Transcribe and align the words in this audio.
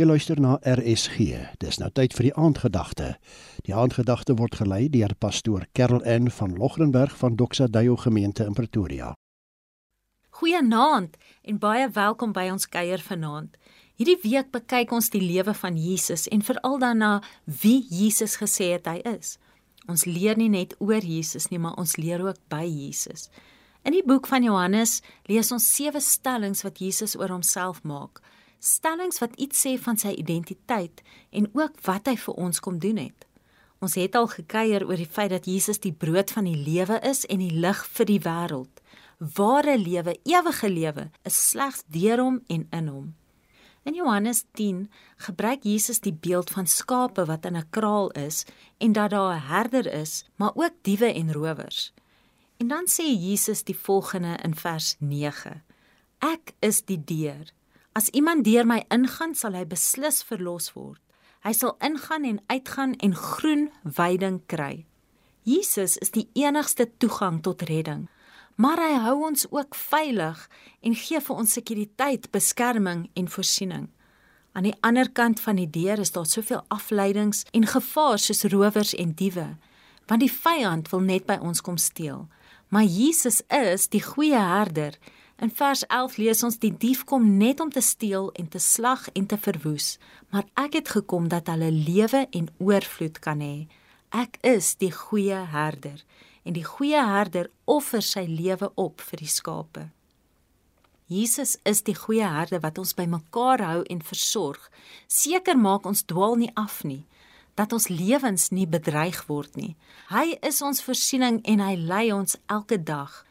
Jy 0.00 0.06
luister 0.08 0.38
na 0.40 0.54
RSG. 0.64 1.34
Dis 1.60 1.76
nou 1.76 1.90
tyd 1.92 2.14
vir 2.16 2.30
die 2.30 2.36
aandgedagte. 2.40 3.08
Die 3.66 3.74
aandgedagte 3.76 4.32
word 4.38 4.54
gelei 4.56 4.86
deur 4.88 5.12
pastoor 5.20 5.66
Karel 5.76 6.00
N 6.08 6.30
van 6.32 6.54
Logrenberg 6.56 7.12
van 7.20 7.36
Doxa 7.36 7.66
Deo 7.68 7.98
gemeente 8.00 8.46
in 8.48 8.56
Pretoria. 8.56 9.10
Goeienaand 10.40 11.18
en 11.44 11.60
baie 11.60 11.90
welkom 11.92 12.32
by 12.32 12.46
ons 12.48 12.64
kuier 12.64 13.04
vanaand. 13.04 13.60
Hierdie 14.00 14.16
week 14.24 14.48
bekyk 14.56 14.96
ons 14.96 15.12
die 15.12 15.20
lewe 15.20 15.52
van 15.52 15.76
Jesus 15.76 16.24
en 16.32 16.46
veral 16.48 16.80
dan 16.80 17.04
na 17.04 17.12
wie 17.44 17.84
Jesus 17.84 18.40
gesê 18.40 18.72
het 18.78 18.88
hy 18.88 19.02
is. 19.18 19.36
Ons 19.84 20.08
leer 20.08 20.40
nie 20.40 20.48
net 20.48 20.72
oor 20.80 21.04
Jesus 21.04 21.50
nie, 21.52 21.60
maar 21.60 21.76
ons 21.76 21.98
leer 22.00 22.24
ook 22.24 22.40
by 22.48 22.64
Jesus. 22.64 23.28
In 23.84 23.92
die 23.92 24.06
boek 24.06 24.32
van 24.32 24.48
Johannes 24.48 25.02
lees 25.28 25.52
ons 25.52 25.68
sewe 25.76 26.00
stellings 26.00 26.64
wat 26.64 26.80
Jesus 26.80 27.20
oor 27.20 27.36
homself 27.36 27.84
maak 27.84 28.24
stellings 28.60 29.18
wat 29.18 29.34
iets 29.40 29.66
sê 29.66 29.74
van 29.80 29.98
sy 29.98 30.12
identiteit 30.20 31.02
en 31.32 31.48
ook 31.52 31.80
wat 31.88 32.06
hy 32.06 32.16
vir 32.16 32.34
ons 32.34 32.60
kom 32.60 32.78
doen 32.78 33.00
het. 33.00 33.26
Ons 33.80 33.96
het 33.96 34.14
al 34.14 34.28
gekuier 34.28 34.84
oor 34.84 35.00
die 35.00 35.08
feit 35.08 35.32
dat 35.32 35.48
Jesus 35.48 35.80
die 35.80 35.92
brood 35.92 36.30
van 36.36 36.44
die 36.44 36.56
lewe 36.56 37.00
is 37.08 37.24
en 37.32 37.40
die 37.40 37.54
lig 37.64 37.80
vir 37.96 38.06
die 38.06 38.20
wêreld. 38.20 38.82
Ware 39.36 39.78
lewe, 39.80 40.18
ewige 40.28 40.68
lewe, 40.68 41.08
is 41.24 41.38
slegs 41.50 41.86
deur 41.88 42.20
hom 42.20 42.42
en 42.48 42.66
in 42.76 42.92
hom. 42.92 43.08
In 43.88 43.96
Johannes 43.96 44.44
10 44.52 44.90
gebruik 45.24 45.64
Jesus 45.64 46.02
die 46.04 46.12
beeld 46.12 46.52
van 46.52 46.68
skape 46.68 47.24
wat 47.24 47.46
in 47.48 47.56
'n 47.56 47.70
kraal 47.70 48.10
is 48.10 48.44
en 48.78 48.92
dat 48.92 49.10
daar 49.10 49.36
'n 49.36 49.46
herder 49.48 49.86
is, 49.92 50.24
maar 50.36 50.52
ook 50.54 50.74
diewe 50.82 51.12
en 51.12 51.32
rowers. 51.32 51.92
En 52.56 52.68
dan 52.68 52.84
sê 52.86 53.04
Jesus 53.04 53.64
die 53.64 53.76
volgende 53.76 54.36
in 54.44 54.54
vers 54.54 54.96
9: 54.98 55.62
Ek 56.18 56.52
is 56.60 56.84
die 56.84 57.04
deur. 57.04 57.52
As 57.92 58.08
iemand 58.14 58.44
deur 58.44 58.66
my 58.66 58.84
ingaan, 58.94 59.34
sal 59.34 59.56
hy 59.58 59.64
beslis 59.66 60.22
verlos 60.22 60.70
word. 60.76 61.00
Hy 61.42 61.52
sal 61.56 61.74
ingaan 61.82 62.26
en 62.28 62.38
uitgaan 62.52 62.94
en 63.02 63.16
groen 63.16 63.70
weiding 63.82 64.38
kry. 64.46 64.84
Jesus 65.42 65.96
is 65.98 66.12
die 66.14 66.28
enigste 66.38 66.86
toegang 67.00 67.40
tot 67.42 67.64
redding. 67.66 68.06
Maar 68.60 68.82
hy 68.84 68.92
hou 69.06 69.16
ons 69.30 69.46
ook 69.50 69.74
veilig 69.74 70.42
en 70.84 70.94
gee 70.94 71.20
vir 71.24 71.40
ons 71.42 71.56
sekuriteit, 71.56 72.28
beskerming 72.30 73.08
en 73.16 73.30
voorsiening. 73.32 73.88
Aan 74.52 74.66
die 74.68 74.76
ander 74.86 75.08
kant 75.10 75.40
van 75.40 75.56
die 75.56 75.70
deur 75.70 76.02
is 76.02 76.12
daar 76.12 76.28
soveel 76.28 76.60
afleidings 76.68 77.46
en 77.56 77.66
gevaar 77.66 78.18
soos 78.18 78.44
rowers 78.52 78.92
en 78.94 79.14
diewe, 79.16 79.46
want 80.10 80.22
die 80.22 80.30
vyand 80.30 80.90
wil 80.92 81.02
net 81.06 81.26
by 81.26 81.38
ons 81.40 81.62
kom 81.64 81.78
steel. 81.78 82.26
Maar 82.68 82.84
Jesus 82.84 83.40
is 83.48 83.88
die 83.90 84.02
goeie 84.02 84.38
herder 84.38 84.98
In 85.40 85.50
vers 85.50 85.86
11 85.86 86.16
lees 86.20 86.42
ons 86.44 86.58
die 86.60 86.72
dief 86.76 87.06
kom 87.08 87.24
net 87.40 87.62
om 87.64 87.70
te 87.72 87.80
steel 87.80 88.26
en 88.36 88.48
te 88.52 88.60
slag 88.60 89.06
en 89.16 89.24
te 89.26 89.38
verwoes, 89.40 89.94
maar 90.28 90.44
ek 90.60 90.74
het 90.76 90.90
gekom 90.92 91.30
dat 91.32 91.48
hulle 91.48 91.70
lewe 91.72 92.26
en 92.36 92.50
oorvloed 92.60 93.16
kan 93.24 93.40
hê. 93.40 93.64
Ek 94.12 94.36
is 94.44 94.74
die 94.76 94.92
goeie 94.92 95.38
herder 95.54 96.02
en 96.44 96.58
die 96.58 96.64
goeie 96.66 97.00
herder 97.08 97.48
offer 97.64 98.04
sy 98.04 98.26
lewe 98.28 98.68
op 98.76 99.00
vir 99.00 99.22
die 99.22 99.30
skape. 99.32 99.86
Jesus 101.08 101.56
is 101.64 101.80
die 101.88 101.96
goeie 101.96 102.28
herder 102.28 102.60
wat 102.60 102.76
ons 102.78 102.92
bymekaar 102.98 103.64
hou 103.64 103.80
en 103.88 104.04
versorg. 104.04 104.68
Seker 105.08 105.56
maak 105.56 105.88
ons 105.88 106.04
dwaal 106.04 106.36
nie 106.36 106.52
af 106.52 106.82
nie 106.84 107.06
dat 107.56 107.72
ons 107.76 107.88
lewens 107.88 108.50
nie 108.54 108.68
bedreig 108.68 109.24
word 109.28 109.56
nie. 109.56 109.72
Hy 110.12 110.36
is 110.46 110.60
ons 110.64 110.84
voorsiening 110.84 111.40
en 111.48 111.64
hy 111.64 111.74
lei 111.80 112.06
ons 112.12 112.36
elke 112.48 112.76
dag. 112.76 113.24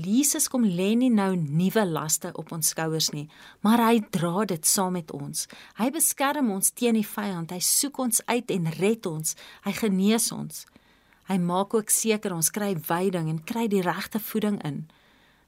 Jesus 0.00 0.48
kom 0.48 0.64
lê 0.64 0.94
nie 0.96 1.10
nou 1.12 1.34
nuwe 1.36 1.82
laste 1.84 2.30
op 2.40 2.52
ons 2.56 2.70
skouers 2.72 3.10
nie, 3.12 3.26
maar 3.60 3.82
hy 3.84 4.00
dra 4.14 4.46
dit 4.48 4.64
saam 4.64 4.94
met 4.96 5.10
ons. 5.12 5.44
Hy 5.76 5.90
beskerm 5.92 6.48
ons 6.50 6.72
teen 6.72 6.96
die 6.96 7.04
vyand. 7.04 7.52
Hy 7.52 7.60
soek 7.60 7.98
ons 8.00 8.22
uit 8.24 8.54
en 8.56 8.70
red 8.78 9.06
ons. 9.06 9.36
Hy 9.66 9.72
genees 9.76 10.30
ons. 10.32 10.64
Hy 11.28 11.36
maak 11.38 11.76
ook 11.76 11.92
seker 11.92 12.32
ons 12.32 12.48
kry 12.50 12.72
veiding 12.74 13.28
en 13.28 13.44
kry 13.44 13.66
die 13.68 13.84
regte 13.84 14.18
voeding 14.18 14.56
in. 14.64 14.86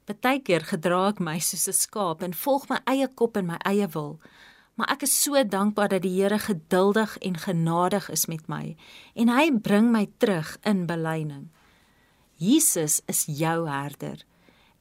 Partykeer 0.05 0.67
gedra 0.69 1.09
ek 1.09 1.21
my 1.25 1.39
soos 1.41 1.69
'n 1.69 1.73
skaap 1.73 2.23
en 2.23 2.37
volg 2.37 2.69
my 2.69 2.79
eie 2.87 3.09
kop 3.09 3.37
en 3.37 3.47
my 3.47 3.59
eie 3.65 3.89
wil. 3.89 4.21
Maar 4.77 4.91
ek 4.93 5.03
is 5.03 5.23
so 5.23 5.43
dankbaar 5.43 5.89
dat 5.89 6.03
die 6.03 6.21
Here 6.21 6.39
geduldig 6.39 7.17
en 7.19 7.37
genadig 7.37 8.11
is 8.11 8.27
met 8.27 8.49
my 8.49 8.77
en 9.15 9.29
hy 9.29 9.51
bring 9.51 9.91
my 9.91 10.07
terug 10.19 10.59
in 10.65 10.87
belyning. 10.87 11.49
Jesus 12.37 13.01
is 13.07 13.25
jou 13.27 13.69
herder. 13.69 14.25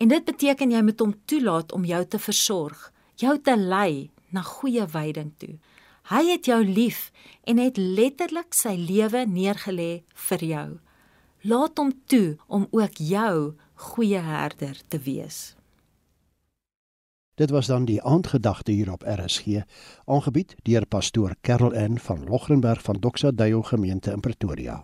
En 0.04 0.10
dit 0.12 0.26
beteken 0.28 0.72
jy 0.74 0.82
moet 0.84 1.00
hom 1.00 1.14
toelaat 1.32 1.72
om 1.72 1.86
jou 1.88 2.02
te 2.06 2.20
versorg, 2.20 2.80
jou 3.16 3.38
te 3.40 3.54
lei 3.56 4.12
na 4.36 4.42
goeie 4.44 4.84
weiding 4.92 5.32
toe. 5.40 5.54
Hy 6.12 6.24
het 6.28 6.50
jou 6.50 6.60
lief 6.68 7.06
en 7.48 7.62
het 7.62 7.80
letterlik 7.80 8.52
sy 8.58 8.74
lewe 8.76 9.24
neergelê 9.24 10.04
vir 10.28 10.44
jou. 10.44 10.68
Laat 11.48 11.80
hom 11.80 11.94
toe 12.12 12.36
om 12.48 12.68
ook 12.76 13.00
jou 13.00 13.54
goeie 13.94 14.20
herder 14.20 14.82
te 14.92 15.00
wees. 15.00 15.56
Dit 17.40 17.56
was 17.56 17.72
dan 17.72 17.88
die 17.88 18.02
aandgedagte 18.04 18.76
hier 18.76 18.92
op 18.92 19.08
RSG, 19.08 19.64
aangebied 20.06 20.58
deur 20.68 20.86
pastoor 20.86 21.38
Karel 21.42 21.72
N 21.72 21.96
van 21.98 22.28
Logrenberg 22.28 22.84
van 22.84 23.00
Doxa 23.00 23.32
Deo 23.32 23.64
gemeente 23.64 24.12
in 24.12 24.20
Pretoria. 24.20 24.84